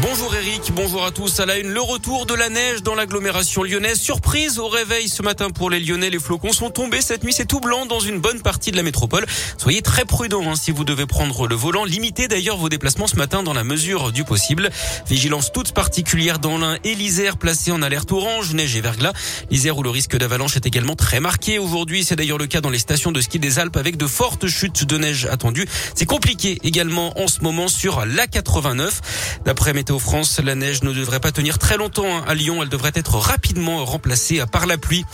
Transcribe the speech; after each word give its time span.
Bonjour 0.00 0.32
Eric, 0.32 0.70
bonjour 0.74 1.04
à 1.04 1.10
tous. 1.10 1.40
À 1.40 1.46
la 1.46 1.58
une, 1.58 1.70
le 1.70 1.80
retour 1.80 2.24
de 2.24 2.32
la 2.32 2.48
neige 2.48 2.84
dans 2.84 2.94
l'agglomération 2.94 3.64
lyonnaise. 3.64 3.98
Surprise 3.98 4.60
au 4.60 4.68
réveil 4.68 5.08
ce 5.08 5.22
matin 5.22 5.50
pour 5.50 5.70
les 5.70 5.80
Lyonnais. 5.80 6.08
Les 6.08 6.20
flocons 6.20 6.52
sont 6.52 6.70
tombés 6.70 7.02
cette 7.02 7.24
nuit. 7.24 7.32
C'est 7.32 7.46
tout 7.46 7.58
blanc 7.58 7.84
dans 7.84 7.98
une 7.98 8.20
bonne 8.20 8.40
partie 8.40 8.70
de 8.70 8.76
la 8.76 8.84
métropole. 8.84 9.26
Soyez 9.56 9.82
très 9.82 10.04
prudents 10.04 10.48
hein, 10.48 10.54
si 10.54 10.70
vous 10.70 10.84
devez 10.84 11.06
prendre 11.06 11.48
le 11.48 11.56
volant. 11.56 11.84
Limitez 11.84 12.28
d'ailleurs 12.28 12.58
vos 12.58 12.68
déplacements 12.68 13.08
ce 13.08 13.16
matin 13.16 13.42
dans 13.42 13.54
la 13.54 13.64
mesure 13.64 14.12
du 14.12 14.22
possible. 14.22 14.70
Vigilance 15.08 15.50
toute 15.52 15.72
particulière 15.72 16.38
dans 16.38 16.58
l'Ain 16.58 16.78
et 16.84 16.94
l'Isère 16.94 17.36
placée 17.36 17.72
en 17.72 17.82
alerte 17.82 18.12
orange, 18.12 18.54
neige 18.54 18.76
et 18.76 18.80
verglas. 18.80 19.12
L'Isère 19.50 19.78
où 19.78 19.82
le 19.82 19.90
risque 19.90 20.16
d'avalanche 20.16 20.54
est 20.54 20.66
également 20.66 20.94
très 20.94 21.18
marqué 21.18 21.58
aujourd'hui. 21.58 22.04
C'est 22.04 22.16
d'ailleurs 22.16 22.38
le 22.38 22.46
cas 22.46 22.60
dans 22.60 22.70
les 22.70 22.78
stations 22.78 23.10
de 23.10 23.20
ski 23.20 23.40
des 23.40 23.58
Alpes 23.58 23.76
avec 23.76 23.96
de 23.96 24.06
fortes 24.06 24.46
chutes 24.46 24.84
de 24.84 24.96
neige 24.96 25.26
attendues. 25.26 25.66
C'est 25.96 26.06
compliqué 26.06 26.60
également 26.62 27.20
en 27.20 27.26
ce 27.26 27.40
moment 27.40 27.66
sur 27.66 28.06
la 28.06 28.28
89. 28.28 29.00
D'après 29.44 29.72
Météo 29.72 29.98
France, 29.98 30.40
la 30.42 30.54
neige 30.54 30.82
ne 30.82 30.92
devrait 30.92 31.20
pas 31.20 31.32
tenir 31.32 31.58
très 31.58 31.76
longtemps 31.76 32.18
hein. 32.18 32.24
à 32.26 32.34
Lyon. 32.34 32.62
Elle 32.62 32.68
devrait 32.68 32.92
être 32.94 33.16
rapidement 33.16 33.84
remplacée 33.84 34.42
par 34.50 34.66
la 34.66 34.78
pluie. 34.78 35.04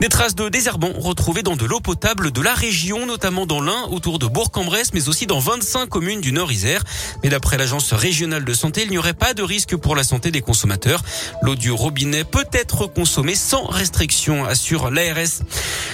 Des 0.00 0.08
traces 0.08 0.34
de 0.34 0.48
désherbant 0.48 0.92
retrouvées 0.96 1.42
dans 1.42 1.56
de 1.56 1.64
l'eau 1.64 1.80
potable 1.80 2.30
de 2.30 2.40
la 2.40 2.54
région, 2.54 3.06
notamment 3.06 3.46
dans 3.46 3.60
l'Ain, 3.60 3.84
autour 3.90 4.18
de 4.18 4.26
Bourg-en-Bresse, 4.26 4.92
mais 4.94 5.08
aussi 5.08 5.26
dans 5.26 5.38
25 5.38 5.88
communes 5.88 6.20
du 6.20 6.32
Nord-Isère. 6.32 6.84
Mais 7.22 7.30
d'après 7.30 7.56
l'agence 7.56 7.92
régionale 7.92 8.44
de 8.44 8.52
santé, 8.52 8.82
il 8.84 8.90
n'y 8.90 8.98
aurait 8.98 9.14
pas 9.14 9.34
de 9.34 9.42
risque 9.42 9.76
pour 9.76 9.96
la 9.96 10.04
santé 10.04 10.30
des 10.30 10.40
consommateurs. 10.40 11.02
L'eau 11.42 11.54
du 11.54 11.70
robinet 11.70 12.24
peut 12.24 12.46
être 12.52 12.86
consommée 12.86 13.34
sans 13.34 13.66
restriction, 13.66 14.44
assure 14.44 14.90
l'ARS. 14.90 15.42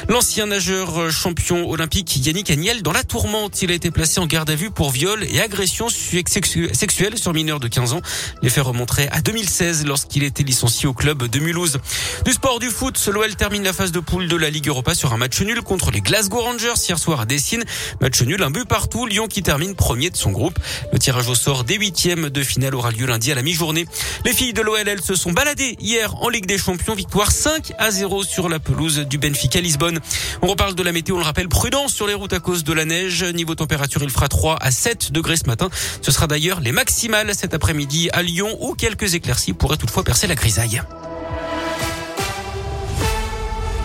L'ancien 0.08 0.46
nageur 0.46 1.10
champion 1.10 1.68
olympique 1.68 2.16
Yannick 2.24 2.50
Agnel 2.50 2.82
dans 2.82 2.92
la 2.92 3.04
tourmente. 3.04 3.62
Il 3.62 3.70
a 3.70 3.74
été 3.74 3.90
placé 3.90 4.20
en 4.20 4.26
garde 4.26 4.50
à 4.50 4.54
vue 4.54 4.70
pour 4.70 4.90
viol 4.90 5.24
et 5.24 5.40
agression 5.40 5.88
sexuelle 5.88 7.18
sur 7.18 7.32
mineur 7.32 7.60
de 7.60 7.68
15 7.74 7.92
ans. 7.92 8.02
Les 8.40 8.50
faits 8.50 8.62
remonteraient 8.62 9.08
à 9.10 9.20
2016 9.20 9.84
lorsqu'il 9.84 10.22
était 10.22 10.44
licencié 10.44 10.88
au 10.88 10.92
club 10.92 11.26
de 11.26 11.40
Mulhouse. 11.40 11.78
Du 12.24 12.32
sport 12.32 12.60
du 12.60 12.70
foot, 12.70 12.96
l'OL 13.12 13.34
termine 13.34 13.64
la 13.64 13.72
phase 13.72 13.90
de 13.90 13.98
poule 13.98 14.28
de 14.28 14.36
la 14.36 14.48
Ligue 14.48 14.68
Europa 14.68 14.94
sur 14.94 15.12
un 15.12 15.16
match 15.16 15.40
nul 15.40 15.60
contre 15.62 15.90
les 15.90 16.00
Glasgow 16.00 16.40
Rangers 16.40 16.74
hier 16.88 16.98
soir 16.98 17.20
à 17.20 17.26
Dessine. 17.26 17.64
Match 18.00 18.22
nul, 18.22 18.40
un 18.44 18.50
but 18.50 18.64
partout. 18.64 19.06
Lyon 19.06 19.26
qui 19.26 19.42
termine 19.42 19.74
premier 19.74 20.10
de 20.10 20.16
son 20.16 20.30
groupe. 20.30 20.56
Le 20.92 21.00
tirage 21.00 21.28
au 21.28 21.34
sort 21.34 21.64
des 21.64 21.74
huitièmes 21.74 22.30
de 22.30 22.42
finale 22.44 22.76
aura 22.76 22.92
lieu 22.92 23.06
lundi 23.06 23.32
à 23.32 23.34
la 23.34 23.42
mi-journée. 23.42 23.86
Les 24.24 24.32
filles 24.32 24.52
de 24.52 24.62
l'OL, 24.62 24.88
elles 24.88 25.02
se 25.02 25.16
sont 25.16 25.32
baladées 25.32 25.76
hier 25.80 26.14
en 26.22 26.28
Ligue 26.28 26.46
des 26.46 26.58
Champions. 26.58 26.94
Victoire 26.94 27.32
5 27.32 27.72
à 27.78 27.90
0 27.90 28.22
sur 28.22 28.48
la 28.48 28.60
pelouse 28.60 29.00
du 29.00 29.18
Benfica 29.18 29.60
Lisbonne. 29.60 29.98
On 30.42 30.46
reparle 30.46 30.76
de 30.76 30.82
la 30.84 30.92
météo, 30.92 31.16
on 31.16 31.18
le 31.18 31.24
rappelle, 31.24 31.48
prudence 31.48 31.92
sur 31.92 32.06
les 32.06 32.14
routes 32.14 32.34
à 32.34 32.38
cause 32.38 32.62
de 32.62 32.72
la 32.72 32.84
neige. 32.84 33.24
Niveau 33.24 33.56
température, 33.56 34.04
il 34.04 34.10
fera 34.10 34.28
3 34.28 34.58
à 34.60 34.70
7 34.70 35.10
degrés 35.10 35.36
ce 35.36 35.46
matin. 35.46 35.70
Ce 36.02 36.12
sera 36.12 36.28
d'ailleurs 36.28 36.60
les 36.60 36.70
maximales 36.70 37.34
cet 37.34 37.52
après-midi 37.52 37.63
à 38.12 38.22
Lyon 38.22 38.56
où 38.60 38.74
quelques 38.74 39.14
éclaircies 39.14 39.52
pourraient 39.52 39.76
toutefois 39.76 40.04
percer 40.04 40.26
la 40.26 40.34
grisaille. 40.34 40.82